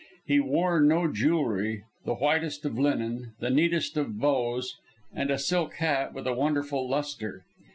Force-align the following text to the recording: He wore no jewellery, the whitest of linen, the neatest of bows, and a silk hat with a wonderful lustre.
He 0.25 0.39
wore 0.39 0.81
no 0.81 1.07
jewellery, 1.07 1.83
the 2.05 2.15
whitest 2.15 2.65
of 2.65 2.79
linen, 2.79 3.35
the 3.39 3.51
neatest 3.51 3.97
of 3.97 4.17
bows, 4.19 4.75
and 5.13 5.29
a 5.29 5.37
silk 5.37 5.75
hat 5.75 6.11
with 6.11 6.25
a 6.25 6.33
wonderful 6.33 6.89
lustre. 6.89 7.45